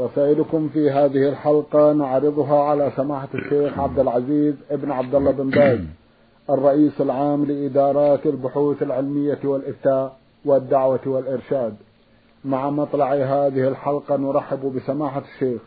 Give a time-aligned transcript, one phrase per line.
[0.00, 5.80] رسائلكم في هذه الحلقة نعرضها على سماحة الشيخ عبد العزيز ابن عبد الله بن باز
[6.50, 11.74] الرئيس العام لإدارات البحوث العلمية والإفتاء والدعوة والإرشاد.
[12.44, 15.60] مع مطلع هذه الحلقة نرحب بسماحة الشيخ.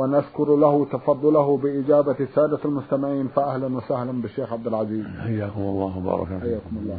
[0.00, 5.06] ونشكر له تفضله بإجابة السادة المستمعين فأهلا وسهلا بالشيخ عبد العزيز.
[5.06, 6.98] حياكم الله وبارك حياكم الله.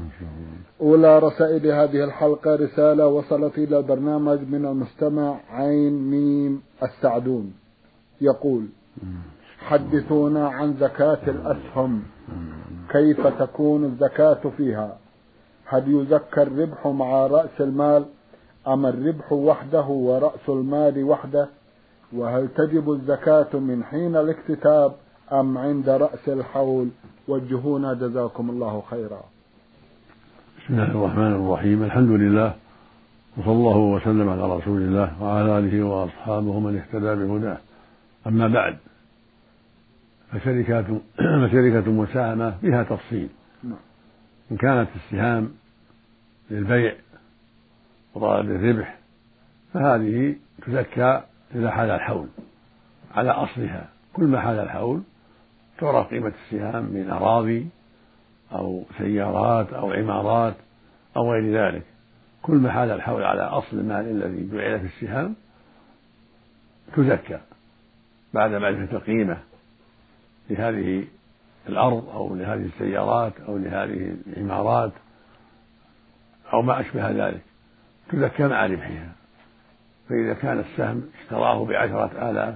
[0.81, 7.53] أولى رسائل هذه الحلقة رسالة وصلت إلى البرنامج من المستمع عين ميم السعدون.
[8.21, 8.65] يقول
[9.59, 12.03] حدثونا عن زكاة الأسهم.
[12.89, 14.97] كيف تكون الزكاة فيها؟
[15.65, 18.05] هل يزكى الربح مع رأس المال
[18.67, 21.49] أم الربح وحده ورأس المال وحده؟
[22.13, 24.95] وهل تجب الزكاة من حين الاكتتاب
[25.31, 26.89] أم عند رأس الحول؟
[27.27, 29.21] وجهونا جزاكم الله خيرا.
[30.57, 31.83] بسم الله الرحمن الرحيم.
[31.83, 32.55] الحمد لله
[33.37, 37.57] وصلى الله وسلم على رسول الله وعلى آله وأصحابه من اهتدى بهداه.
[38.27, 38.77] أما بعد
[40.31, 40.85] فشركات
[41.17, 43.29] فشركة مساهمة فيها تفصيل.
[44.51, 45.51] إن كانت السهام
[46.51, 46.95] للبيع
[48.15, 48.97] وطلب الربح
[49.73, 50.35] فهذه
[50.67, 51.21] تزكى
[51.55, 52.27] إذا حال الحول
[53.15, 53.89] على أصلها.
[54.13, 55.01] كل ما حال الحول
[55.79, 57.69] تعرف قيمة السهام من أراضي
[58.51, 60.55] أو سيارات أو عمارات
[61.17, 61.83] أو غير ذلك.
[62.41, 65.35] كل ما حال الحول على أصل المال الذي جعل في السهام
[66.95, 67.39] تزكى
[68.33, 69.37] بعد معرفة القيمة
[70.49, 71.07] لهذه
[71.69, 74.91] الأرض أو لهذه السيارات أو لهذه العمارات
[76.53, 77.41] أو ما أشبه ذلك.
[78.09, 79.20] تزكى مع ربحها.
[80.11, 82.55] فإذا كان السهم اشتراه بعشرة آلاف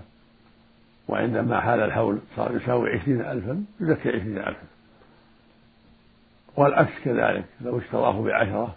[1.08, 4.68] وعندما حال الحول صار يساوي عشرين ألفا يزكي عشرين ألفا.
[6.56, 8.76] والعكس كذلك لو اشتراه بعشرة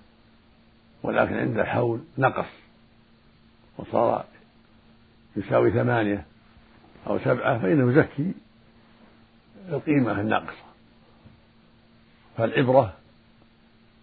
[1.02, 2.46] ولكن عند الحول نقص
[3.78, 4.24] وصار
[5.36, 6.24] يساوي ثمانية
[7.06, 8.32] أو سبعة فإنه يزكي
[9.68, 10.64] القيمة الناقصة.
[12.36, 12.94] فالعبرة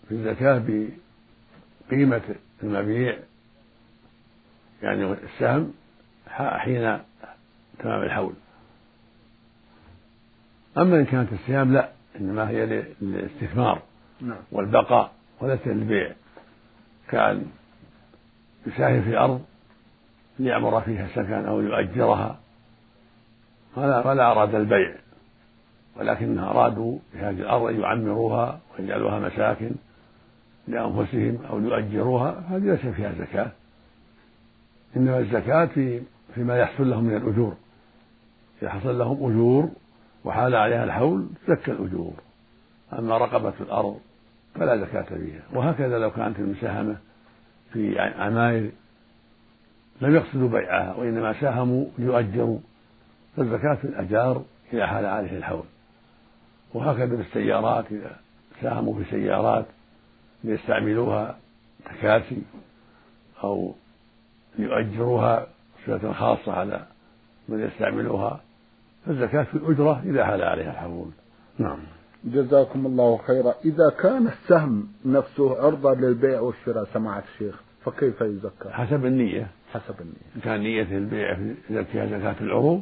[0.09, 0.63] في الزكاة
[1.89, 3.17] بقيمة المبيع
[4.81, 5.73] يعني السهم
[6.29, 6.99] حين
[7.79, 8.33] تمام الحول.
[10.77, 13.81] أما إن كانت السهام لا إنما هي للاستثمار
[14.21, 14.37] نعم.
[14.51, 16.11] والبقاء وليست للبيع
[17.09, 17.45] كأن
[18.67, 19.41] يساهم في أرض
[20.39, 22.39] ليعمر فيها سكن أو يؤجرها.
[23.75, 24.95] ولا ولا أراد البيع
[25.95, 29.71] ولكن أرادوا بهذه الأرض أن يعمروها ويجعلوها مساكن
[30.67, 33.51] لأنفسهم أو يؤجروها هذه ليس فيها زكاة.
[34.95, 36.01] إنما الزكاة في
[36.35, 37.55] فيما يحصل لهم من الأجور.
[38.61, 39.69] إذا حصل لهم أجور
[40.25, 42.13] وحال عليها الحول تزكى الأجور.
[42.93, 43.99] أما رقبة الأرض
[44.55, 45.41] فلا زكاة فيها.
[45.53, 46.97] وهكذا لو كانت المساهمة
[47.73, 48.71] في عماير
[50.01, 52.59] لم يقصدوا بيعها وإنما ساهموا ليؤجروا
[53.37, 55.65] فالزكاة في الأجار إذا حال عليه الحول.
[56.73, 58.15] وهكذا بالسيارات إذا
[58.61, 59.65] ساهموا في سيارات
[60.43, 61.37] ليستعملوها
[61.85, 62.41] تكاسي
[63.43, 63.75] أو
[64.59, 65.47] ليؤجروها
[65.85, 66.85] صفة خاصة على
[67.49, 68.41] من يستعملها
[69.05, 71.09] فالزكاة في الأجرة إذا حال عليها الحول
[71.59, 71.77] نعم.
[72.23, 73.53] جزاكم الله خيرا.
[73.65, 79.47] إذا كان السهم نفسه عرضة للبيع والشراء سماحة الشيخ فكيف يزكى؟ حسب النية.
[79.73, 80.35] حسب النية.
[80.35, 81.37] إن كان نية البيع
[81.69, 82.81] يزكيها زكاة العروض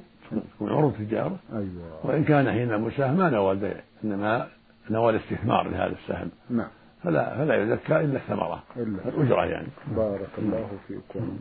[0.55, 1.39] تكون عروض تجارة.
[1.53, 2.05] أيوة.
[2.05, 4.47] وإن كان حين المساهم ما نوى البيع إنما
[4.89, 6.29] نوى الاستثمار لهذا السهم.
[6.49, 6.67] نعم.
[7.03, 8.63] فلا فلا يزكى إلا الثمرة.
[8.77, 9.67] إلا الأجرة يعني.
[9.95, 11.37] بارك الله فيكم.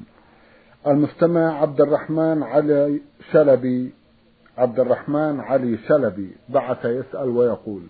[0.86, 3.00] المستمع عبد الرحمن علي
[3.32, 3.92] شلبي.
[4.58, 7.82] عبد الرحمن علي شلبي بعث يسأل ويقول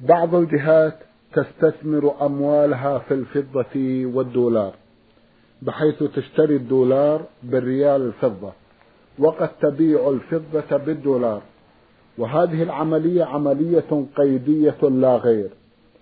[0.00, 0.98] بعض الجهات
[1.34, 4.74] تستثمر أموالها في الفضة والدولار
[5.62, 8.52] بحيث تشتري الدولار بالريال الفضة
[9.18, 11.42] وقد تبيع الفضة بالدولار
[12.18, 15.50] وهذه العملية عملية قيدية لا غير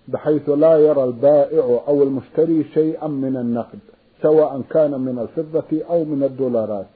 [0.08, 3.78] بحيث لا يرى البائع أو المشتري شيئا من النقد.
[4.22, 6.86] سواء كان من الفضة أو من الدولارات.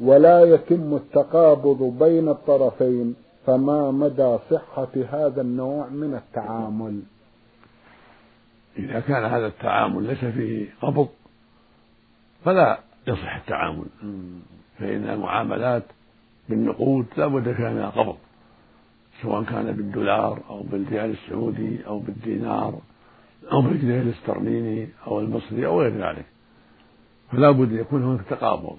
[0.00, 3.14] ولا يتم التقابض بين الطرفين
[3.46, 7.00] فما مدى صحة هذا النوع من التعامل.
[8.78, 11.08] إذا كان هذا التعامل ليس فيه قبض
[12.44, 13.86] فلا يصح التعامل.
[14.78, 15.82] فإن المعاملات
[16.48, 18.16] بالنقود لا بد فيها من القبض
[19.22, 22.74] سواء كان بالدولار أو بالريال السعودي أو بالدينار
[23.52, 26.24] أو بالجنيه الاسترليني أو المصري أو غير ذلك.
[27.32, 28.78] فلا بد أن يكون هناك تقابض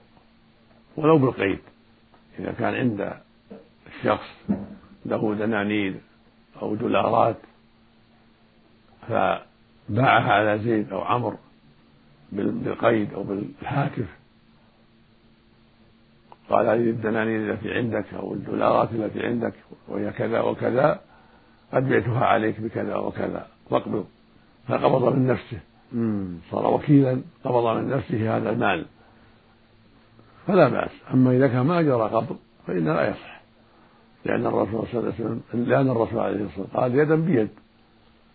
[0.97, 1.59] ولو بالقيد.
[2.39, 3.13] إذا كان عند
[3.87, 4.29] الشخص
[5.05, 5.95] له دنانير
[6.61, 7.37] أو دولارات
[9.07, 11.37] فباعها على زيد أو عمرو
[12.31, 14.07] بالقيد أو بالهاتف.
[16.49, 19.53] قال هذه الدنانير التي عندك أو الدولارات التي عندك
[19.87, 21.01] وهي كذا وكذا
[21.73, 23.47] قد بعتها عليك بكذا وكذا.
[23.69, 24.05] فاقبض.
[24.67, 25.59] فقبض من نفسه.
[26.51, 28.85] صار وكيلا قبض من نفسه هذا المال.
[30.47, 30.91] فلا بأس.
[31.13, 32.37] أما إذا كان ما جرى قبض
[32.67, 33.41] فإنه لا يصح.
[34.25, 37.49] لأن الرسول صلى الله عليه وسلم لأن الرسول عليه الصلاة والسلام قال يدا بيد.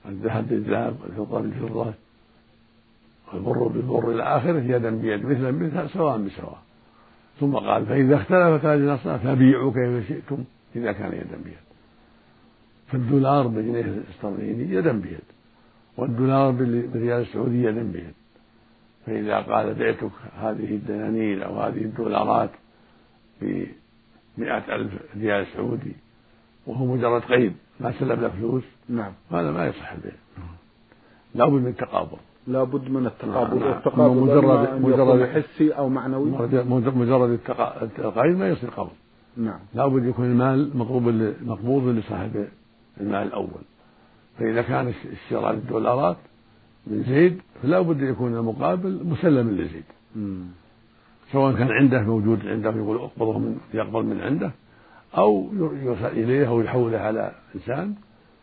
[0.08, 1.94] الذهب بالذهب والفضة بالفضة
[3.32, 6.58] والبر بالبر إلى آخره يدا بيد مثلا مثل سواء بسواء.
[7.40, 10.44] ثم قال فإذا اختلفت هذه الأصناف فبيعوا كيف شئتم
[10.76, 11.64] إذا كان يدا بيد.
[12.86, 15.33] فالدولار بالجنيه الاسترليني يدا بيد.
[15.96, 18.14] والدولار بالريال السعودي يدا بيد
[19.06, 22.50] فإذا قال بعتك هذه الدنانير أو هذه الدولارات
[23.40, 25.92] بمئة ألف ريال سعودي
[26.66, 29.12] وهو مجرد قيد ما سلب له فلوس نعم.
[29.30, 30.12] هذا ما يصح البيع
[31.34, 33.68] لا بد من التقابض لا بد من التقابض نعم.
[33.68, 36.30] والتقابض مجرد مجرد حسي أو معنوي.
[36.30, 36.54] مجرد
[37.98, 38.92] القيد ما يصير قبض
[39.36, 39.58] نعم.
[39.74, 42.46] لا بد يكون المال مقبوض مقبوض لصاحب
[43.00, 43.62] المال الأول.
[44.38, 46.16] فإذا كان الشراء الدولارات
[46.86, 49.84] من زيد فلا بد أن يكون المقابل مسلما لزيد.
[51.32, 54.50] سواء كان عنده موجود عنده يقول اقبضه من يقبل من عنده
[55.16, 55.50] أو
[55.82, 57.94] يرسل إليه أو يحوله على إنسان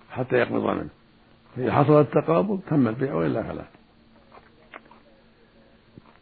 [0.09, 0.89] حتى يقبض منه.
[1.55, 3.65] فإذا حصل التقابض تم البيع وإلا فلا.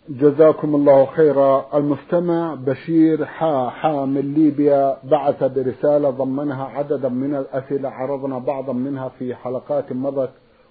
[0.09, 1.65] جزاكم الله خيرا.
[1.73, 9.09] المستمع بشير حا حا من ليبيا بعث برسالة ضمنها عددا من الأسئلة عرضنا بعضا منها
[9.09, 10.29] في حلقات مضت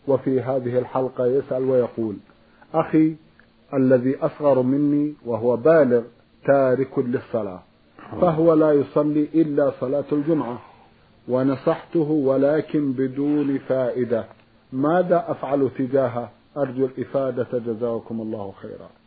[0.08, 2.16] وفي هذه الحلقة يسأل ويقول
[2.74, 3.16] أخي
[3.74, 6.02] الذي أصغر مني وهو بالغ
[6.46, 7.62] تارك للصلاة
[8.20, 10.58] فهو لا يصلي إلا صلاة الجمعة
[11.28, 14.24] ونصحته ولكن بدون فائدة
[14.72, 18.97] ماذا أفعل تجاهه؟ أرجو الإفادة جزاكم الله خيرا.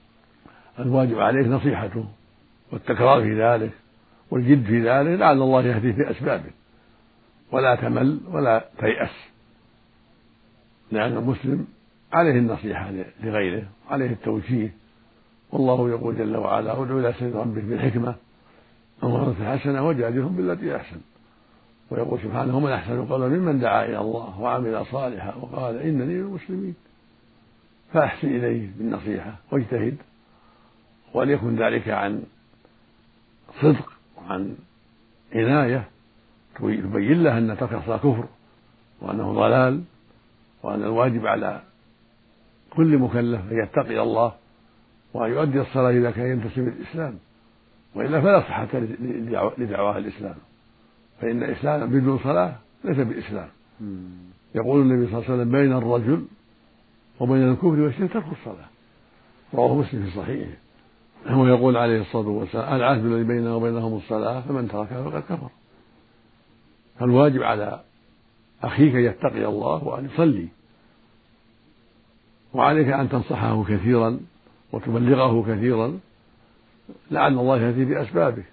[0.79, 2.05] الواجب عليك نصيحته
[2.71, 3.71] والتكرار في ذلك
[4.31, 6.51] والجد في ذلك لعل الله يهديه بأسبابه
[7.51, 9.09] ولا تمل ولا تيأس.
[10.91, 11.67] لأن المسلم
[12.13, 12.91] عليه النصيحة
[13.23, 14.73] لغيره عليه التوجيه.
[15.51, 18.15] والله يقول جل وعلا ادعو إلى سبيل ربك بالحكمة
[19.01, 21.01] وموعظة حسنة وجادلهم بالتي أحسن.
[21.89, 26.75] ويقول سبحانه ومن أحسن قولا ممن دعا إلى الله وعمل صالحا وقال إنني من المسلمين.
[27.93, 29.97] فأحسن إليه بالنصيحة واجتهد.
[31.13, 32.23] وليكن ذلك عن
[33.61, 34.55] صدق وعن
[35.33, 35.87] عناية.
[36.55, 38.25] تبين له أن ترك الصلاة كفر
[39.01, 39.83] وأنه ضلال
[40.63, 41.61] وأن الواجب على
[42.69, 44.33] كل مكلف أن يتقي الله
[45.13, 47.19] وأن يؤدي الصلاة إذا كان ينتسب الإسلام
[47.95, 48.67] وإلا فلا صحة
[49.57, 50.35] لدعواه الإسلام.
[51.21, 53.49] فإن الإسلام بدون صلاة ليس بإسلام.
[54.55, 56.25] يقول النبي صلى الله عليه وسلم بين الرجل
[57.19, 58.69] وبين الكفر والشرك ترك الصلاة.
[59.53, 60.60] رواه مسلم في صحيحه.
[61.29, 65.49] ويقول عليه الصلاة والسلام العهد الذي بيننا وبينهم الصلاة فمن تركها فقد كفر.
[66.99, 67.79] فالواجب على
[68.63, 70.47] أخيك أن يتقي الله وأن يصلي.
[72.53, 74.19] وعليك أن تنصحه كثيرا
[74.71, 75.99] وتبلغه كثيرا
[77.11, 78.43] لعل الله يهدي بأسبابه.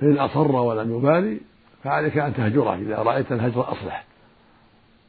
[0.00, 1.40] فإن أصر ولم يبالي
[1.82, 4.04] فعليك أن تهجره إذا رأيت الهجر أصلح.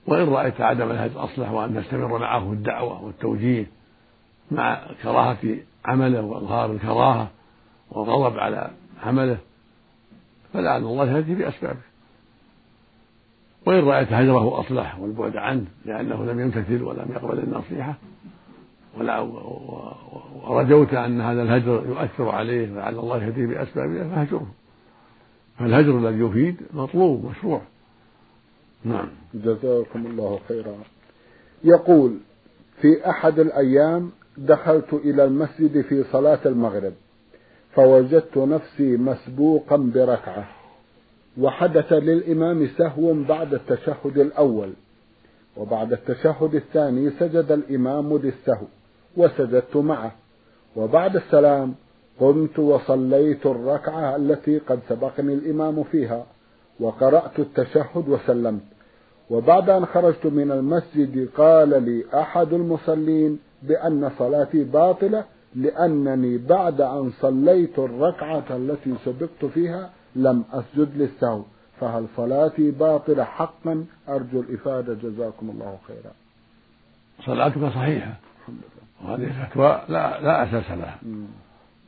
[0.07, 3.74] وإن رأيت عدم الهجر أصلح وأن تستمر معه الدعوة والتوجيه.
[4.51, 7.29] مع كراهة عمله وإظهار الكراهة
[7.91, 8.71] والغضب على
[9.03, 9.37] عمله
[10.53, 11.95] فلعل الله يهدي بأسبابه.
[13.65, 17.95] وإن رأيت هجره أصلح والبعد عنه لأنه لم يمتثل ولم يقبل النصيحة
[18.97, 19.19] ولا
[20.47, 24.47] ورجوت أن هذا الهجر يؤثر عليه لعل الله يهديه بأسبابه فاهجره
[25.59, 27.61] فالهجر الذي يفيد مطلوب مشروع.
[28.83, 29.07] نعم.
[29.33, 30.75] جزاكم الله خيرا.
[31.63, 32.17] يقول
[32.81, 36.93] في أحد الأيام دخلت إلى المسجد في صلاة المغرب
[37.75, 40.47] فوجدت نفسي مسبوقا بركعة
[41.41, 44.73] وحدث للإمام سهو بعد التشهد الأول
[45.57, 48.65] وبعد التشهد الثاني سجد الإمام للسهو
[49.17, 50.11] وسجدت معه
[50.75, 51.75] وبعد السلام
[52.19, 56.25] قمت وصليت الركعة التي قد سبقني الإمام فيها
[56.79, 58.61] وقرأت التشهد وسلمت
[59.29, 67.11] وبعد أن خرجت من المسجد قال لي أحد المصلين بأن صلاتي باطلة لأنني بعد أن
[67.21, 71.43] صليت الركعة التي سبقت فيها لم أسجد للسهو.
[71.79, 74.93] فهل صلاتي باطلة حقا؟ أرجو الإفادة.
[74.93, 76.11] جزاكم الله خيرا.
[77.25, 78.13] صلاتك صحيحة.
[79.03, 80.99] وهذه فتوى لا لا أساس لها.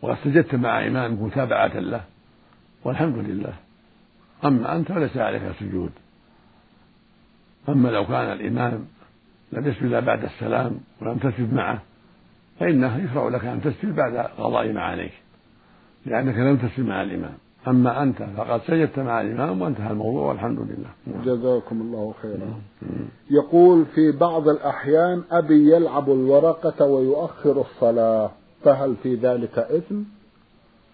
[0.01, 2.01] وقد سجدت مع إمامك متابعة له
[2.83, 3.53] والحمد لله.
[4.45, 5.91] أما أنت فليس عليك سجود.
[7.69, 8.88] أما لو كان الإمام
[9.51, 11.81] لم يسجد بعد السلام ولم تسجد معه
[12.59, 15.13] فإنه يشرع لك أن تسجد بعد قضاء ما عليك
[16.05, 17.33] لأنك لم تسجد مع الإمام.
[17.67, 21.23] أما أنت فقد سجدت مع الإمام وانتهى الموضوع والحمد لله.
[21.25, 22.61] جزاكم الله خيرا.
[23.31, 28.31] يقول في بعض الأحيان أبي يلعب الورقة ويؤخر الصلاة
[28.63, 30.01] فهل في ذلك إثم؟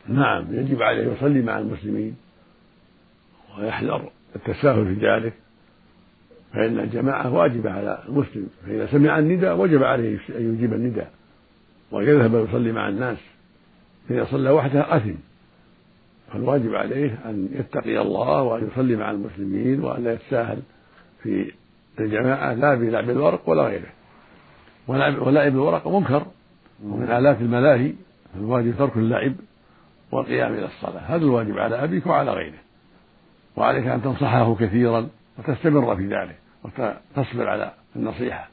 [0.07, 2.15] نعم يجب عليه يصلي مع المسلمين
[3.59, 5.33] ويحذر التساهل في ذلك.
[6.53, 11.11] فإن الجماعة واجبة على المسلم فإذا سمع النداء وجب عليه أن يجيب النداء
[11.91, 13.17] ويذهب ويصلي مع الناس.
[14.09, 15.13] فإذا صلى وحده أثم
[16.33, 20.59] فالواجب عليه أن يتقي الله وأن يصلي مع المسلمين وأن لا يتساهل
[21.23, 21.51] في
[21.99, 23.89] الجماعة لا بلعب الورق ولا غيره.
[24.87, 26.25] ولعب الورق منكر
[26.83, 27.93] ومن آلات الملاهي
[28.33, 29.33] فالواجب ترك اللعب
[30.11, 31.01] والقيام إلى الصلاة.
[31.01, 32.59] هذا الواجب على أبيك وعلى غيره.
[33.55, 36.42] وعليك أن تنصحه كثيرا وتستمر في ذلك.
[36.63, 38.49] وتصبر على النصيحة.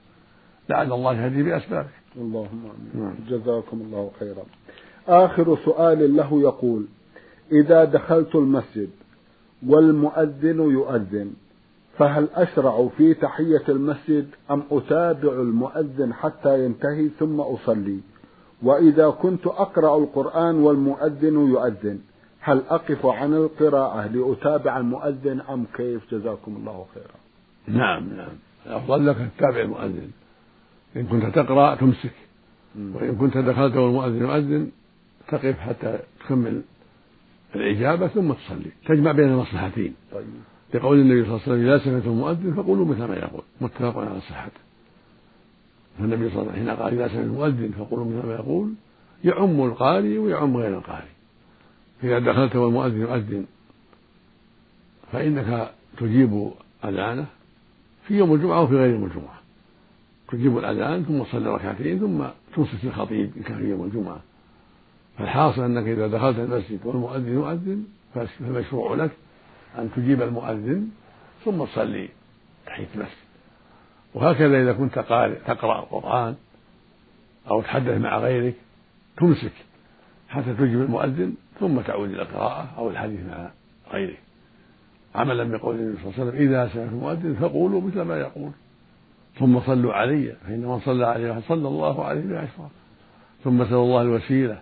[0.68, 3.04] لعل الله يهدي بأسبابك اللهم آمين.
[3.04, 3.14] نعم.
[3.28, 4.42] جزاكم الله خيرا.
[5.08, 6.86] آخر سؤال له يقول
[7.52, 8.90] إذا دخلت المسجد
[9.66, 11.32] والمؤذن يؤذن
[11.98, 18.00] فهل أشرع في تحية المسجد أم أتابع المؤذن حتى ينتهي ثم أصلي؟
[18.62, 21.98] وإذا كنت أقرأ القرآن والمؤذن يؤذن
[22.40, 27.19] هل أقف عن القراءة لأتابع المؤذن أم كيف؟ جزاكم الله خيرا.
[27.68, 28.32] نعم نعم.
[28.66, 30.10] الأفضل لك أن تتابع المؤذن.
[30.96, 32.12] إن كنت تقرأ تمسك.
[32.78, 34.70] وإن كنت دخلت والمؤذن يؤذن
[35.28, 36.62] تقف حتى تكمل
[37.54, 38.70] الإجابة ثم تصلي.
[38.86, 39.94] تجمع بين المصلحتين.
[40.12, 40.24] طيب.
[40.74, 43.42] لقول النبي صلى الله عليه وسلم إذا سمعتم المؤذن فقولوا مثل ما يقول.
[43.60, 44.60] متفق على صحته
[45.98, 48.72] فالنبي صلى الله عليه وسلم حين قال إذا سمعتم المؤذن فقولوا مثل ما يقول.
[49.24, 51.10] يعم القارئ ويعم غير القارئ.
[52.04, 53.46] إذا دخلت والمؤذن يؤذن
[55.12, 56.50] فإنك تجيب
[56.84, 57.26] أذانه
[58.02, 59.40] في يوم الجمعة وفي غير يوم الجمعة.
[60.28, 62.24] تجيب الأذان ثم تصلي ركعتين ثم
[62.56, 64.20] تنصت الخطيب إن كان في يوم الجمعة.
[65.18, 69.10] فالحاصل أنك إذا دخلت المسجد والمؤذن يؤذن فالمشروع لك
[69.78, 70.88] أن تجيب المؤذن
[71.44, 72.08] ثم تصلي
[72.66, 73.30] تحية المسجد.
[74.14, 76.34] وهكذا إذا كنت قارئ تقرأ القرآن
[77.50, 78.54] أو تحدث مع غيرك
[79.16, 79.52] تمسك
[80.28, 83.50] حتى تجيب المؤذن ثم تعود إلى القراءة أو الحديث مع
[83.92, 84.16] غيره
[85.14, 88.50] عملا بقول النبي صلى الله عليه وسلم إذا سمعت المؤذن فقولوا مثل ما يقول.
[89.38, 92.70] ثم صلوا علي فإن من صلى عليه صلى الله عليه بعشرة
[93.44, 94.60] ثم سأل الله الوسيلة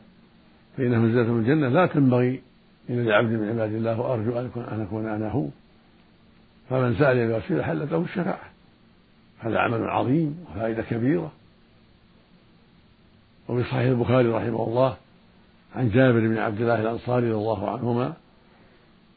[0.76, 1.68] فإنه منزلة من الجنة.
[1.68, 2.42] لا تنبغي
[2.90, 5.46] إلا لعبد من عباد الله وأرجو أن أكون أنا هو.
[6.70, 8.50] فمن سأل الوسيلة حلت له الشفاعة.
[9.38, 11.32] هذا عمل عظيم وفائدة كبيرة.
[13.48, 14.96] وفي صحيح البخاري رحمه الله
[15.76, 18.12] عن جابر بن عبد الله الأنصاري رضي الله عنهما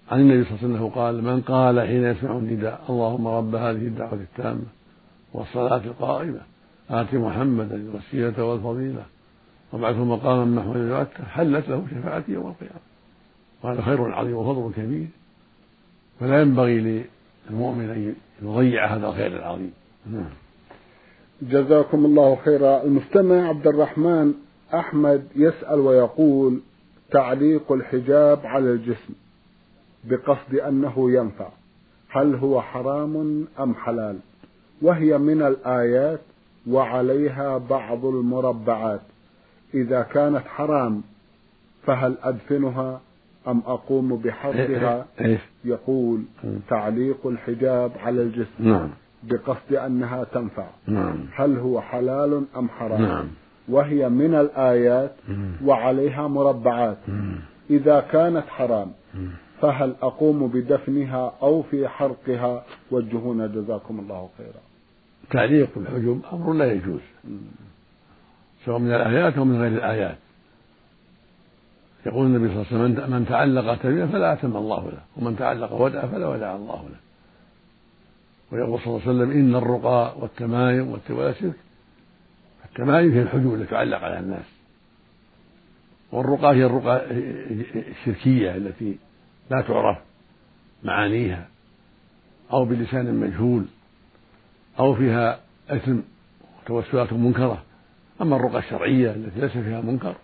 [0.09, 3.87] عن النبي صلى الله عليه وسلم قال من قال حين يسمع النداء اللهم رب هذه
[3.87, 4.65] الدعوة التامة
[5.33, 6.41] والصلاة القائمة
[6.89, 9.03] آت محمدا الوسيلة والفضيلة
[9.71, 12.81] وابعثه مقاما محمودا يؤتى حلت له شفاعتي يوم القيامة.
[13.63, 15.07] وهذا خير عظيم وفضل كبير.
[16.19, 17.05] فلا ينبغي
[17.49, 19.73] للمؤمن أن يضيع هذا الخير العظيم.
[20.11, 20.29] نعم.
[21.41, 22.83] جزاكم الله خيرا.
[22.83, 24.33] المستمع عبد الرحمن
[24.73, 26.61] أحمد يسأل ويقول
[27.11, 29.13] تعليق الحجاب على الجسم.
[30.03, 31.47] بقصد أنه ينفع.
[32.09, 34.17] هل هو حرام أم حلال؟
[34.81, 36.19] وهي من الآيات
[36.67, 39.01] وعليها بعض المربعات.
[39.73, 41.01] إذا كانت حرام
[41.85, 43.01] فهل أدفنها
[43.47, 45.39] أم أقوم بحرقها؟ إيه، إيه، إيه.
[45.65, 46.23] يقول
[46.69, 48.49] تعليق الحجاب على الجسم.
[48.59, 48.89] نعم.
[49.23, 50.67] بقصد أنها تنفع.
[50.87, 51.15] نعم.
[51.35, 53.27] هل هو حلال أم حرام؟ نعم.
[53.69, 55.15] وهي من الآيات
[55.65, 56.97] وعليها مربعات.
[57.69, 58.91] إذا كانت حرام
[59.61, 64.61] فهل أقوم بدفنها أو في حرقها؟ وجهونا جزاكم الله خيرا.
[65.29, 67.01] تعليق الحجب أمر لا يجوز.
[68.65, 70.17] سواء من الآيات أو من غير الآيات.
[72.05, 75.73] يقول النبي صلى الله عليه وسلم من تعلق تميمة فلا أتم الله له ومن تعلق
[75.73, 76.99] ودع فلا ودع الله له.
[78.51, 81.55] ويقول صلى الله عليه وسلم إن الرقى والتمايم والتوالى شرك.
[82.65, 84.45] التمايم هي الحجول التي تعلق على الناس.
[86.11, 87.05] والرقى هي الرقى
[87.91, 88.97] الشركية التي
[89.51, 89.97] لا تعرف
[90.83, 91.47] معانيها
[92.53, 93.65] أو بلسان مجهول
[94.79, 95.39] أو فيها
[95.69, 95.99] إثم
[96.63, 97.63] وتوسلات منكرة.
[98.21, 100.15] أما الرقى الشرعية التي ليس فيها منكر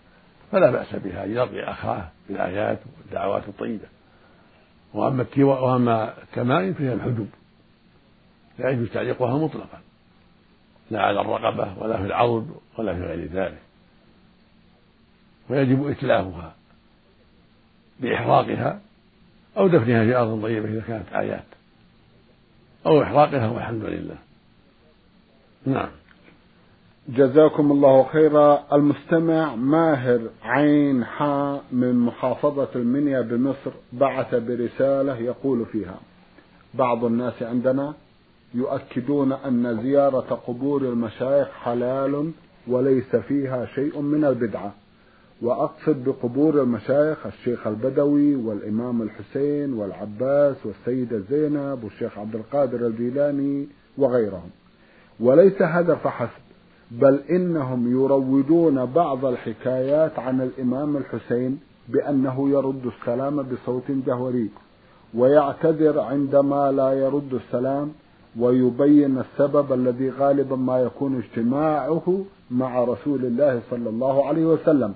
[0.52, 1.24] فلا بأس بها.
[1.24, 3.88] أن يرقي أخاه بالآيات والدعوات الطيبة.
[4.94, 7.28] وأما وأما التمائم فهي الحدب
[8.58, 9.80] لا يجوز تعليقها مطلقا.
[10.90, 13.58] لا على الرقبة ولا في العضد ولا في غير ذلك.
[15.50, 16.54] ويجب إتلافها
[18.00, 18.80] بإحراقها
[19.58, 21.44] أو دفنها في أرض طيبة إذا كانت آيات.
[22.86, 24.16] أو إحراقها والحمد لله.
[25.66, 25.88] نعم.
[27.08, 28.64] جزاكم الله خيرا.
[28.72, 35.98] المستمع ماهر عين حاء من محافظة المنيا بمصر بعث برسالة يقول فيها
[36.74, 37.94] بعض الناس عندنا
[38.54, 42.32] يؤكدون أن زيارة قبور المشايخ حلال
[42.66, 44.74] وليس فيها شيء من البدعة.
[45.42, 53.66] وأقصد بقبور المشايخ الشيخ البدوي والإمام الحسين والعباس والسيدة زينب والشيخ عبد القادر الجيلاني
[53.98, 54.50] وغيرهم.
[55.20, 56.40] وليس هذا فحسب
[56.90, 64.50] بل إنهم يروجون بعض الحكايات عن الإمام الحسين بأنه يرد السلام بصوت جهوري
[65.14, 67.92] ويعتذر عندما لا يرد السلام
[68.38, 74.94] ويبين السبب الذي غالبا ما يكون اجتماعه مع رسول الله صلى الله عليه وسلم.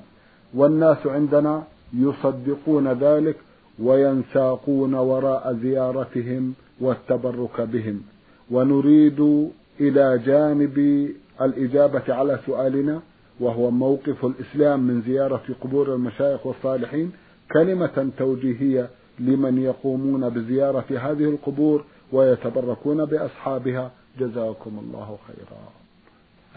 [0.55, 3.37] والناس عندنا يصدقون ذلك
[3.79, 8.03] وينساقون وراء زيارتهم والتبرك بهم.
[8.51, 11.09] ونريد إلى جانب
[11.41, 13.01] الإجابة على سؤالنا
[13.41, 17.13] وهو موقف الإسلام من زيارة قبور المشايخ والصالحين
[17.53, 23.91] كلمة توجيهية لمن يقومون بزيارة هذه القبور ويتبركون بأصحابها.
[24.21, 25.63] جزاكم الله خيرا.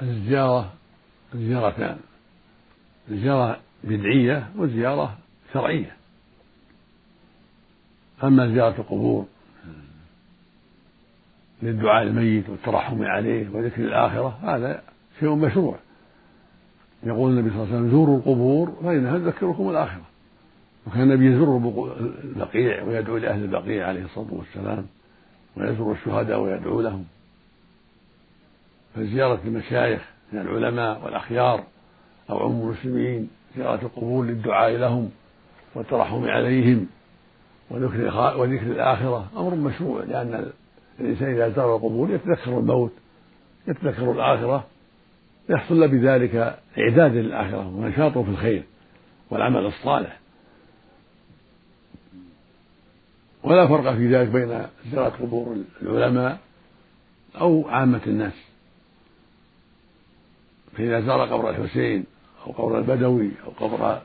[0.01, 0.73] الزيارة
[1.35, 1.97] زيارتان
[3.09, 5.17] زياره بدعية وزيارة
[5.53, 5.95] شرعية.
[8.23, 9.25] أما زيارة القبور
[11.63, 14.83] للدعاء الميت والترحم عليه وذكر الآخرة هذا
[15.19, 15.79] شيء مشروع.
[17.03, 20.05] يقول النبي صلى الله عليه وسلم زوروا القبور فإنها تذكركم الآخرة.
[20.87, 21.57] وكان النبي يزور
[22.23, 24.85] البقيع ويدعو لأهل البقيع عليه الصلاة والسلام
[25.57, 27.05] ويزور الشهداء ويدعو لهم.
[28.95, 30.01] فزيارة المشايخ
[30.33, 31.63] من العلماء والأخيار
[32.29, 35.09] أو عم المسلمين زيارة القبور للدعاء لهم
[35.75, 36.87] والترحم عليهم
[37.69, 39.29] وذكر وذكر الآخرة.
[39.37, 40.51] أمر مشروع لأن
[40.99, 42.91] الإنسان إذا زار القبور يتذكر الموت
[43.67, 44.67] يتذكر الآخرة
[45.49, 46.35] يحصل بذلك
[46.77, 48.63] إعداد للآخرة ونشاطه في الخير
[49.29, 50.19] والعمل الصالح.
[53.43, 56.39] ولا فرق في ذلك بين زيارة قبور العلماء
[57.41, 58.33] أو عامة الناس.
[60.77, 62.05] فإذا زار قبر الحسين
[62.45, 64.01] أو قبر البدوي أو قبر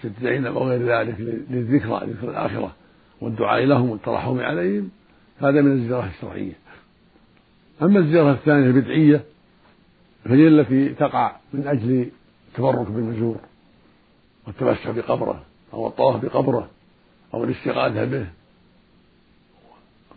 [0.00, 2.72] ست زينب أو غير ذلك للذكرى ذكر الآخرة
[3.20, 4.90] والدعاء لهم والترحم عليهم
[5.38, 6.52] هذا من الزيارة الشرعية.
[7.82, 9.24] أما الزيارة الثانية البدعية
[10.24, 12.10] فهي التي تقع من أجل
[12.48, 13.36] التبرك بالمزور
[14.46, 15.42] والتمسح بقبره
[15.72, 16.68] أو الطواف بقبره
[17.34, 18.26] أو الاستغاثة به.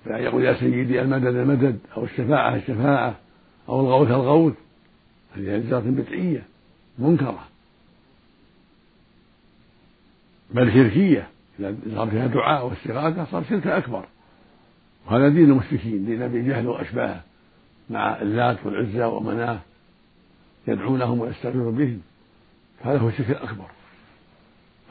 [0.04, 3.15] فيقول يقول يا سيدي المدد المدد أو الشفاعة الشفاعة
[3.69, 4.54] أو الغوث الغوث.
[5.36, 6.43] هذه زيارة بدعية.
[7.00, 7.48] منكرة.
[10.52, 11.28] بل شركية
[11.60, 14.06] إذا صار فيها دعاء واستغاثة صار شركا أكبر.
[15.08, 17.22] وهذا دين المشركين دين أبي جهل وأشباهه
[17.90, 19.60] مع اللات والعزى ومناه
[20.68, 22.02] يدعونهم ويستغيثون بهم.
[22.82, 23.66] هذا هو الشرك الأكبر.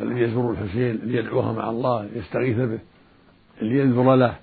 [0.00, 2.78] الذي يزور الحسين اللي يدعوها مع الله يستغيث به
[3.62, 4.36] اللي ينذر له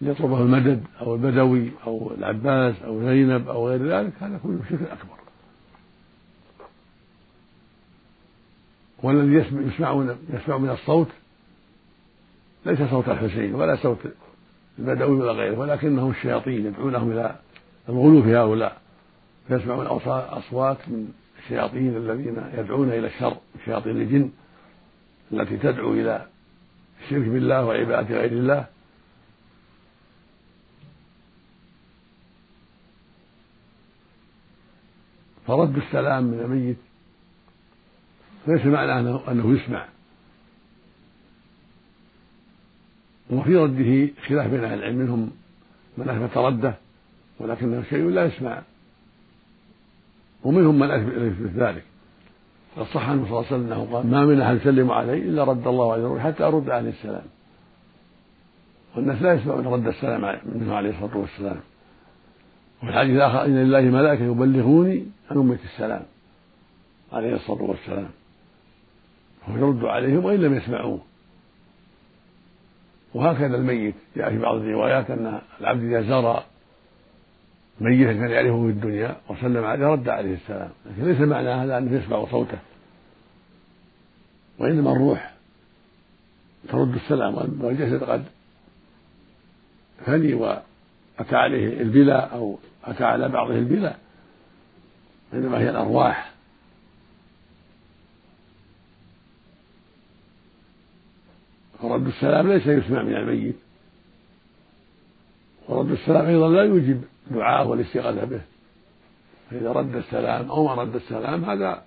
[0.00, 4.12] ليطلبه المدد أو البدوي أو العباس أو زينب أو غير ذلك.
[4.20, 5.27] هذا كله شرك أكبر.
[9.02, 11.08] والذي يسمع يسمع يسمع من الصوت
[12.66, 13.98] ليس صوت الحسين ولا صوت
[14.78, 17.36] البدوي ولا غيره ولكنهم الشياطين يدعونهم إلى
[17.88, 18.80] الغلو في هؤلاء
[19.48, 24.30] فيسمعون أصوات من الشياطين الذين يدعون إلى الشر شياطين الجن
[25.32, 26.26] التي تدعو إلى
[27.02, 28.66] الشرك بالله وعبادة غير الله.
[35.46, 36.76] فرد السلام من الميت
[38.48, 39.84] ليس معنى أنه, أنه يسمع.
[43.30, 45.30] وفي رده خلاف بين أهل العلم منهم
[45.98, 46.74] من أثبت رده
[47.40, 48.62] ولكنه شيء لا يسمع.
[50.44, 51.84] ومنهم من أثبت ذلك.
[52.76, 55.44] قد صح عنه صلى الله عليه وسلم أنه قال ما من أحد يسلم علي إلا
[55.44, 57.24] رد الله عليه حتى أرد عليه السلام.
[58.96, 61.60] والناس لا يسمعون رد السلام منه عليه الصلاة والسلام.
[62.82, 66.02] وفي الحديث الآخر إن لله ملائكة يبلغوني عن أمة السلام.
[67.12, 68.08] عليه الصلاة والسلام.
[69.54, 71.00] ويرد عليهم وإن لم يسمعوه.
[73.14, 73.94] وهكذا الميت.
[74.16, 76.44] جاء في بعض الروايات أن العبد إذا زار
[77.80, 80.70] ميتا كان يعرفه في الدنيا وسلم عليه رد عليه السلام.
[80.86, 82.58] لكن ليس معنى هذا أنه يسمع صوته.
[84.58, 85.34] وإنما الروح.
[86.68, 88.24] ترد السلام والجسد قد
[90.06, 93.94] فني وأتى عليه البلا أو أتى على بعضه البلا.
[95.34, 96.37] إنما هي الأرواح.
[101.82, 103.56] فرد السلام ليس يسمع من الميت.
[105.68, 108.40] ورد السلام أيضا لا يوجب دعاء والاستغاثة به.
[109.50, 111.84] فإذا رد السلام أو ما رد السلام هذا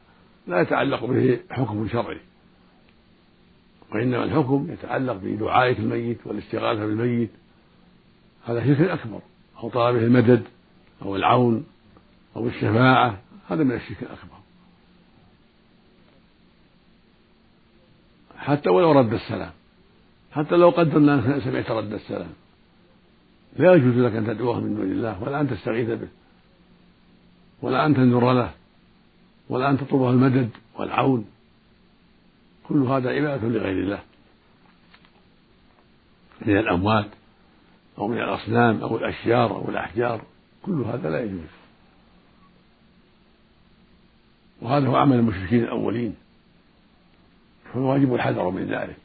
[0.48, 2.20] لا يتعلق به حكم شرعي.
[3.92, 7.32] وإنما الحكم يتعلق بدعائك الميت والاستغاثة بالميت.
[8.46, 9.20] هذا شرك أكبر.
[9.58, 10.44] أو طلبه المدد
[11.02, 11.66] أو العون
[12.36, 13.20] أو الشفاعة.
[13.50, 14.42] هذا من الشرك الأكبر.
[18.38, 19.52] حتى ولو رد السلام.
[20.32, 22.34] حتى لو قدرنا أنك سمعت رد السلام.
[23.56, 26.08] لا يجوز لك أن تدعوه من دون الله ولا أن تستغيث به
[27.62, 28.52] ولا أن تنذر له
[29.50, 31.26] ولا أن تطلبه المدد والعون.
[32.68, 34.00] كل هذا عبادة لغير الله.
[36.46, 37.10] من الأموات
[37.98, 40.22] أو من الأصنام أو الأشجار أو الأحجار
[40.66, 41.52] كل هذا لا يجوز.
[44.62, 46.16] وهذا هو عمل المشركين الأولين.
[47.74, 49.01] فالواجب الحذر من ذلك.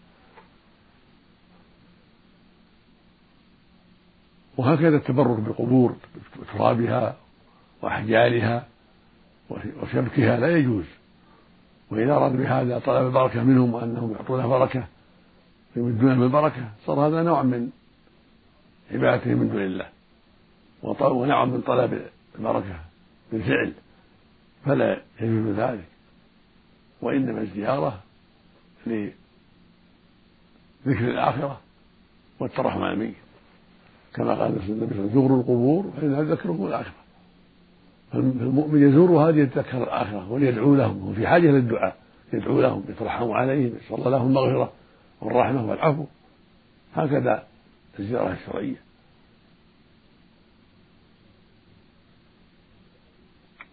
[4.56, 5.96] وهكذا التبرك بالقبور
[6.40, 7.16] بترابها
[7.82, 8.66] وأحجارها
[9.82, 10.84] وشبكها لا يجوز.
[11.90, 14.86] وإذا أراد بهذا طلب البركة منهم وأنهم يعطونه بركة
[15.76, 17.70] يمدونه بالبركة صار هذا نوع من
[18.92, 19.88] عبادته من دون الله.
[20.82, 22.02] ونوع من طلب
[22.38, 22.80] البركة
[23.32, 23.72] بالفعل
[24.64, 25.84] فلا يجوز ذلك.
[27.02, 28.02] وإنما الزيارة
[28.86, 29.14] لذكر
[30.86, 31.60] الآخرة
[32.40, 33.25] والترحم على الميت.
[34.16, 36.94] كما قال النبي صلى الله زوروا القبور فإنها تذكركم الآخرة.
[38.12, 41.96] فالمؤمن يزورها ليتذكر الآخرة وليدعو لهم هو في حاجة للدعاء
[42.32, 44.72] يدعو لهم يترحم عليهم يسأل لهم المغفرة
[45.20, 46.04] والرحمة والعفو.
[46.94, 47.46] هكذا
[47.98, 48.76] الزيارة الشرعية.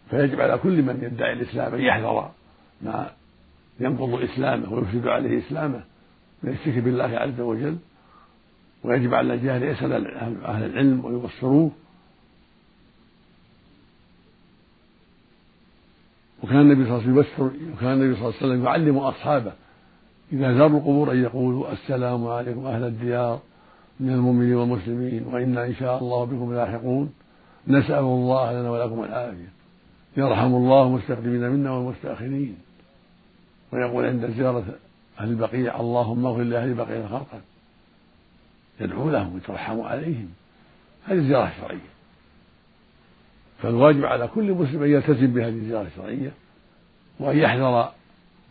[0.09, 2.31] فيجب على كل من يدعي الإسلام أن يحذر
[2.81, 3.11] ما
[3.79, 5.83] ينقض إسلامه ويفسد عليه إسلامه
[6.43, 7.77] من الشرك بالله عز وجل.
[8.83, 10.07] ويجب على الجاهل يسأل
[10.45, 11.71] أهل العلم ويبصروه
[16.43, 19.53] وكان النبي صلى الله عليه وسلم وكان النبي صلى الله عليه وسلم يعلم أصحابه.
[20.33, 23.41] إذا زاروا القبور أن يقولوا السلام عليكم أهل الديار
[23.99, 27.13] من المؤمنين والمسلمين وإنا إن شاء الله بكم لاحقون.
[27.67, 29.49] نسأل الله لنا ولكم العافية.
[30.17, 32.57] يرحم الله المستقدمين منا والمستأخرين.
[33.71, 34.65] ويقول عند زيارة
[35.19, 37.52] أهل البقيع اللهم اغفر لأهل البقيع خلقك.
[38.79, 40.29] يدعو لهم ويترحم عليهم.
[41.05, 41.93] هذه الزيارة الشرعية.
[43.61, 46.31] فالواجب على كل مسلم أن يلتزم بهذه الزيارة الشرعية
[47.19, 47.91] وأن يحذر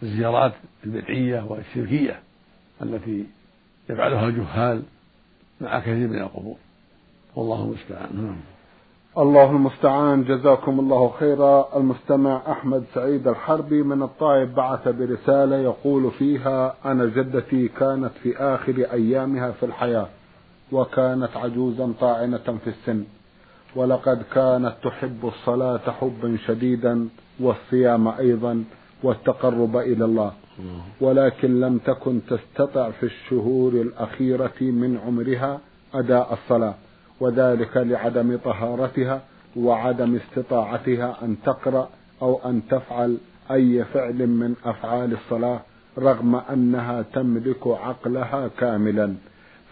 [0.02, 0.52] الزيارات
[0.84, 2.20] البدعية والشركية
[2.82, 3.26] التي
[3.90, 4.82] يفعلها الجهال
[5.60, 6.56] مع كثير من القبور.
[7.34, 8.16] والله المستعان.
[8.16, 8.36] نعم.
[9.18, 11.68] الله المستعان جزاكم الله خيرا.
[11.76, 18.86] المستمع أحمد سعيد الحربي من الطائف بعث برسالة يقول فيها أنا جدتي كانت في آخر
[18.92, 20.08] أيامها في الحياة
[20.72, 23.04] وكانت عجوزا طاعنة في السن
[23.76, 27.08] ولقد كانت تحب الصلاة حبا شديدا
[27.40, 28.64] والصيام أيضا
[29.02, 30.32] والتقرب إلى الله.
[31.00, 35.60] ولكن لم تكن تستطع في الشهور الأخيرة من عمرها
[35.94, 36.74] أداء الصلاة.
[37.22, 39.22] وذلك لعدم طهارتها
[39.56, 41.88] وعدم استطاعتها أن تقرأ
[42.22, 43.18] أو أن تفعل
[43.50, 45.60] أي فعل من أفعال الصلاة
[45.98, 49.14] رغم أنها تملك عقلها كاملا.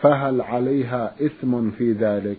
[0.03, 2.39] فهل عليها إثم في ذلك؟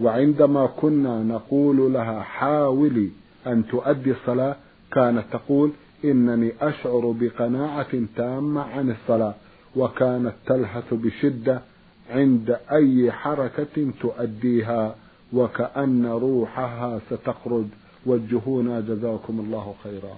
[0.00, 3.10] وعندما كنا نقول لها حاولي
[3.46, 4.56] أن تؤدي الصلاة
[4.92, 5.70] كانت تقول
[6.04, 9.34] إنني أشعر بقناعة تامة عن الصلاة
[9.76, 11.60] وكانت تلهث بشدة
[12.10, 14.94] عند أي حركة تؤديها
[15.32, 17.66] وكأن روحها ستخرج.
[18.06, 20.16] وجهونا جزاكم الله خيرا.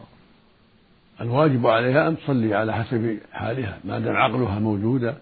[1.21, 5.15] الواجب عليها أن تصلي على حسب حالها ما دام عقلها موجودة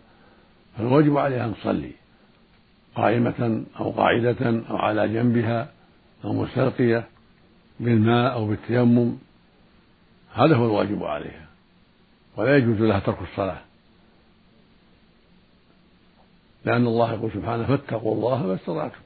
[0.78, 1.92] فالواجب عليها أن تصلي
[2.94, 5.68] قائمة أو قاعدة أو على جنبها
[6.24, 7.04] أو مستلقية
[7.80, 9.16] بالماء أو بالتيمم.
[10.34, 11.46] هذا هو الواجب عليها.
[12.36, 13.60] ولا يجوز لها ترك الصلاة.
[16.64, 19.00] لأن الله يقول سبحانه فاتقوا الله ما استطعتم.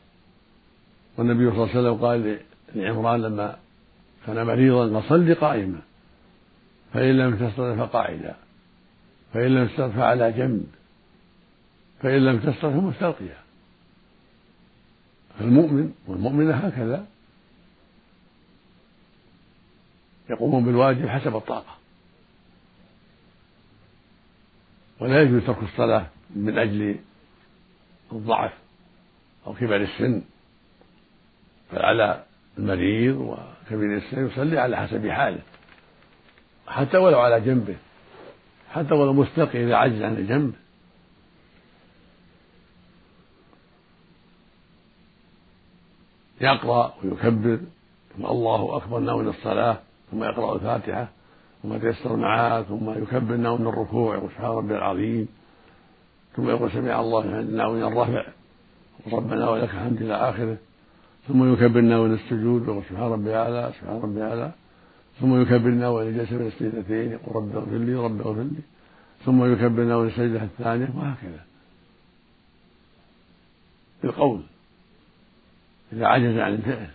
[1.16, 2.40] والنبي صلى الله عليه وسلم قال
[2.74, 3.56] لعمران لما
[4.26, 5.80] كان مريضا فصل قائما.
[6.92, 8.36] فإن لم تستطع فقاعدا.
[9.32, 10.66] فإن لم تستطع فعلى جنب.
[12.02, 13.36] فإن لم تستطع فمستلقيا.
[15.38, 17.06] فالمؤمن والمؤمنة هكذا
[20.30, 21.76] يقومون بالواجب حسب الطاقة.
[25.00, 26.96] ولا يجوز ترك الصلاة من أجل
[28.12, 28.52] الضعف
[29.46, 30.22] أو كبر السن
[31.70, 32.24] فعلى
[32.58, 35.40] المريض وكبير السن يصلي على حسب حاله
[36.68, 37.76] حتى ولو على جنبه
[38.72, 40.54] حتى ولو مستلقي إذا عجز عن الجنب.
[46.40, 47.60] يقرأ ويكبر
[48.16, 49.78] ثم الله أكبر ناوي الصلاة
[50.10, 51.08] ثم يقرأ الفاتحة
[51.62, 55.28] ثم تيسر معاه ثم يكبر ناوي الركوع يقول سبحان ربي العظيم.
[56.36, 58.26] ثم يقول سمع الله ناوي الرفع
[59.12, 60.56] ربنا ولك الحمد إلى آخره.
[61.28, 64.52] ثم يكبر ناوي السجود ويقول سبحان ربي الأعلى سبحان ربي الأعلى
[65.20, 68.62] ثم يكبر ناوي الجلسة بين السجدتين يقول رب اغفر لي رب اغفر لي.
[69.24, 71.44] ثم يكبر ناوي السجدة الثانية وهكذا.
[74.02, 74.42] بالقول.
[75.92, 76.90] إذا عجز عن الفعل.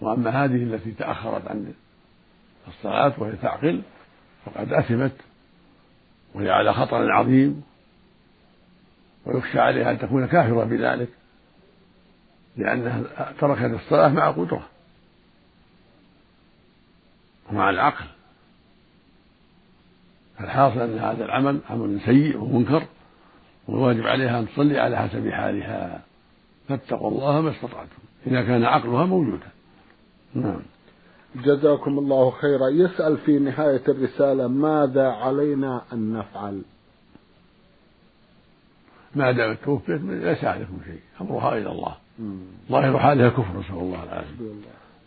[0.00, 1.72] وأما هذه التي تأخرت عن
[2.68, 3.82] الصلاة وهي تعقل
[4.44, 5.12] فقد أثمت
[6.34, 7.62] وهي على خطر عظيم
[9.26, 11.08] ويخشى عليها أن تكون كافرة بذلك
[12.56, 13.02] لأنها
[13.40, 14.68] تركت الصلاة مع قدرة
[17.50, 18.04] ومع العقل.
[20.38, 22.86] فالحاصل أن هذا العمل عمل سيء ومنكر
[23.68, 26.02] والواجب عليها أن تصلي على حسب حالها.
[26.68, 29.48] فاتقوا الله ما استطعتم إذا كان عقلها موجودا
[30.34, 30.62] نعم.
[31.34, 32.68] جزاكم الله خيرا.
[32.68, 36.62] يسأل في نهاية الرسالة ماذا علينا أن نفعل؟
[39.14, 41.00] ما دامت توفيت ليس عليكم شيء.
[41.20, 41.94] أمرها إلى الله.
[42.70, 44.34] ظاهر حالها كفر نسأل الله العافية.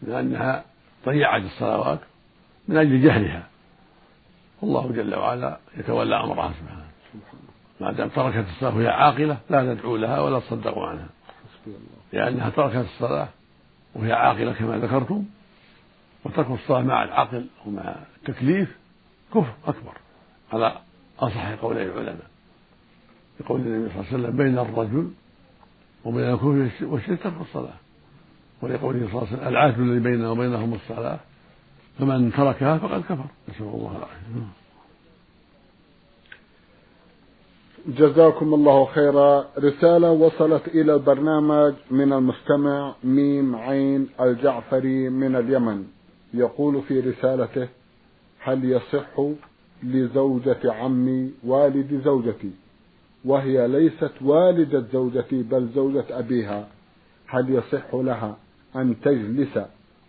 [0.02, 0.64] لأنها
[1.06, 2.00] ضيعت الصلوات
[2.68, 3.48] من أجل جهلها.
[4.62, 6.84] والله جل وعلا يتولى أمرها سبحانه.
[7.82, 11.10] ما دام تركت الصلاة وهي عاقلة لا تدعوا لها ولا تصدقوا عنها.
[12.14, 13.28] لأنها تركت الصلاة
[13.96, 15.24] وهي عاقلة كما ذكرتم.
[16.26, 18.78] وترك الصلاة مع العقل ومع التكليف
[19.34, 19.98] كفر أكبر.
[20.54, 20.78] على
[21.20, 22.28] أصح قولي العلماء.
[23.40, 25.12] يقول النبي صلى الله عليه وسلم بين الرجل
[26.06, 27.74] وبين الكفر والشرك ترك الصلاة.
[28.62, 31.20] ولقوله صلى الله عليه وسلم العهد الذي بيننا وبينهم الصلاة
[32.00, 33.26] فمن تركها فقد كفر.
[33.50, 34.48] نسأل الله العافية.
[37.88, 39.46] جزاكم الله خيرا.
[39.58, 45.88] رسالة وصلت إلى البرنامج من المستمع ميم عين الجعفري من اليمن.
[46.34, 47.68] يقول في رسالته
[48.40, 49.22] هل يصح
[49.84, 52.52] لزوجة عمي والد زوجتي؟
[53.26, 56.68] وهي ليست والدة زوجتي بل زوجة أبيها.
[57.28, 58.38] هل يصح لها
[58.76, 59.60] أن تجلس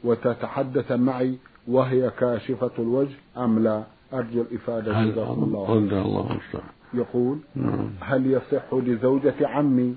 [0.04, 1.34] وتتحدث معي
[1.68, 5.04] وهي كاشفة الوجه أم لا؟ أرجو الإفادة.
[5.04, 6.38] جزاكم الله الله
[6.94, 7.90] يقول نعم.
[8.00, 9.94] هل يصح لزوجة عمي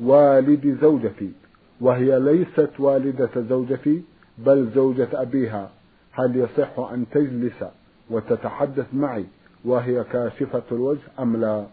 [0.00, 1.32] والد زوجتي؟
[1.80, 4.02] وهي ليست والدة زوجتي
[4.38, 5.70] بل زوجة أبيها
[6.12, 7.64] هل يصح أن تجلس
[8.10, 9.24] وتتحدث معي
[9.64, 11.66] وهي كاشفة الوجه أم لا؟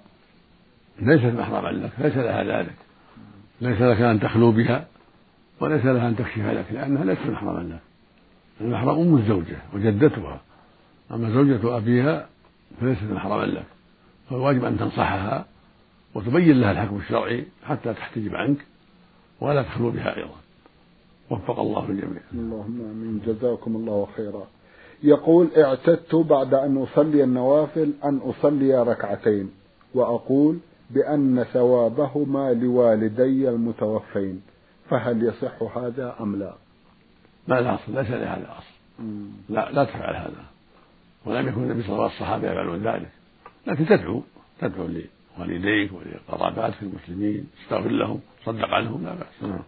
[1.00, 2.76] ليست محرما لك ليس لها ذلك.
[3.62, 4.88] ليس لك أن تخلو بها
[5.60, 7.80] وليس لها أن تكشف لك لأنها ليست محرما لك.
[8.62, 10.42] المحرم أم الزوجة وجدتها.
[11.12, 12.28] أما زوجة أبيها
[12.82, 13.66] فليست محرما لك.
[14.30, 15.46] فالواجب أن تنصحها
[16.16, 18.58] وتبين لها الحكم الشرعي حتى تحتجب عنك
[19.42, 20.45] ولا تخلو بها أيضا.
[21.30, 22.22] وفق الله الجميع.
[22.34, 23.22] اللهم آمين.
[23.26, 24.48] جزاكم الله خيرا.
[25.04, 29.52] يقول اعتدت بعد أن أصلي النوافل أن أصلي ركعتين
[29.94, 30.58] وأقول
[30.90, 34.42] بأن ثوابهما لوالدي المتوفين
[34.90, 36.54] فهل يصح هذا أم لا؟
[37.48, 39.06] لا لا أصل ليس لهذا أصل.
[39.50, 40.46] لا لا تفعل هذا.
[41.26, 43.10] ولم يكن النبي صلى الله عليه وسلم الصحابه يفعلون ذلك.
[43.68, 44.24] لكن تدعو
[44.62, 44.88] تدعو
[45.38, 49.44] لوالديك ولقراباتك المسلمين تستغفر لهم تصدق عنهم لا بأس.
[49.44, 49.60] نعم.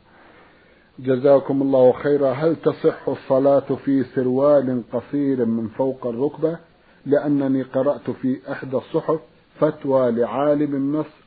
[0.99, 2.31] جزاكم الله خيرا.
[2.31, 6.57] هل تصح الصلاة في سروال قصير من فوق الركبة؟
[7.05, 9.19] لأنني قرأت في إحدى الصحف
[9.59, 11.17] فتوى لعالم مصر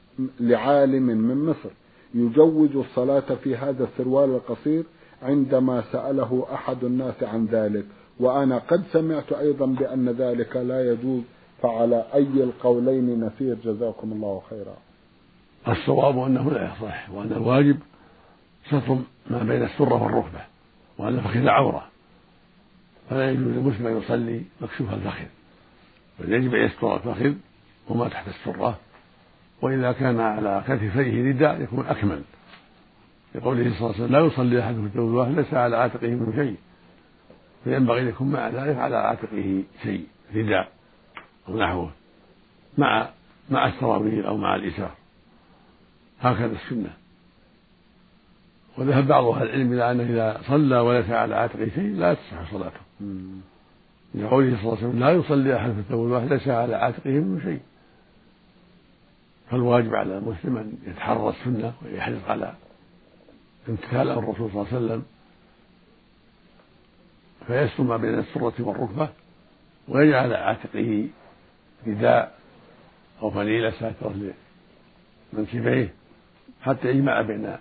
[0.41, 1.71] لعالم من مصر.
[2.15, 4.85] يجوز الصلاة في هذا السروال القصير
[5.23, 7.85] عندما سأله أحد الناس عن ذلك
[8.21, 11.23] وأنا قد سمعت أيضا بأن ذلك لا يجوز.
[11.63, 13.57] فعلى أي القولين نسير.
[13.65, 14.77] جزاكم الله خيرا.
[15.69, 17.77] الصواب أنه لا يصح وأن الواجب
[18.71, 18.99] ستر
[19.31, 20.41] ما بين السرة والركبة
[20.99, 21.87] وأن الفخذ عورة.
[23.11, 25.25] فلا يجوز للمسلم أن يصلي مكشوف الفخذ.
[26.21, 27.35] بل يجب أن يستر الفخذ
[27.89, 28.79] وما تحت السرة.
[29.63, 32.23] وإذا كان على كتفيه رداء يكون أكمل.
[33.35, 36.33] لقوله صلى الله عليه وسلم لا يصلي أحدكم في الثوب الواحد ليس على عاتقه منه
[36.37, 36.57] شيء.
[37.65, 40.69] فينبغي أن يكون مع ذلك على عاتقه شيء رداء
[41.49, 41.91] أو نحوه
[42.79, 43.09] مع
[43.51, 44.91] مع السراويل أو مع الإسار
[46.21, 47.00] هكذا السنة.
[48.79, 52.81] وذهب بعض أهل العلم إلى أنه إذا صلى وليس على عاتقه شيء لا تصح صلاته.
[54.15, 57.41] لقوله صلى الله عليه وسلم لا يصلي أحد في الثوب الواحد ليس على عاتقه من
[57.43, 57.61] شيء.
[59.51, 62.55] فالواجب على المسلم أن يتحرى السنة ويحرص على
[63.69, 65.03] امتثال أمر الرسول صلى الله عليه وسلم.
[67.47, 69.09] فيستر ما بين السرة والركبة
[69.89, 71.09] ويجعل على عاتقه
[71.87, 72.35] رداء
[73.23, 74.33] أو فنيلة ساترة
[75.33, 75.95] لمنكبيه
[76.63, 77.57] حتى يجمع بين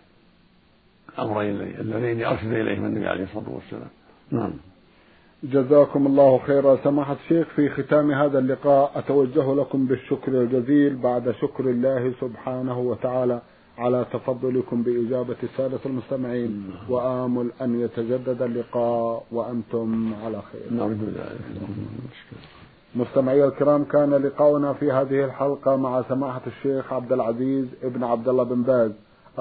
[1.23, 3.89] الأمرين اللذين أرشد إليهما النبي عليه الصلاة والسلام.
[4.32, 4.53] نعم.
[5.43, 6.77] جزاكم الله خيرا.
[6.84, 13.41] سماحة الشيخ في ختام هذا اللقاء أتوجه لكم بالشكر الجزيل بعد شكر الله سبحانه وتعالى
[13.77, 16.71] على تفضلكم بإجابة السادة المستمعين.
[16.89, 20.77] وآمل أن يتجدد اللقاء وأنتم على خير.
[21.15, 21.39] ذلك
[22.95, 28.43] مستمعي الكرام كان لقاؤنا في هذه الحلقة مع سماحة الشيخ عبد العزيز ابن عبد الله
[28.43, 28.91] بن باز.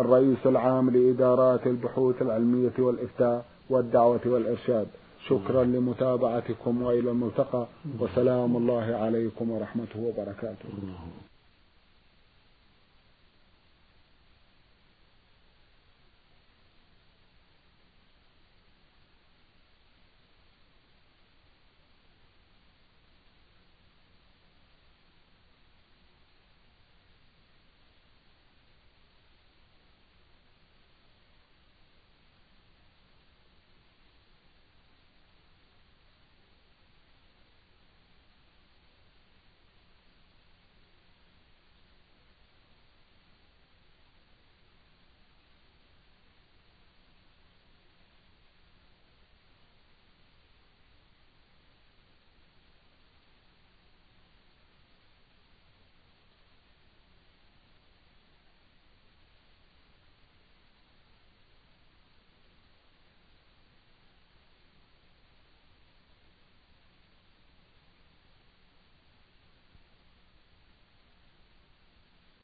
[0.00, 4.86] الرئيس العام لإدارات البحوث العلمية والإفتاء والدعوة والإرشاد.
[5.28, 7.66] شكرا لمتابعتكم وإلى الملتقى
[8.00, 10.68] وسلام الله عليكم ورحمته وبركاته.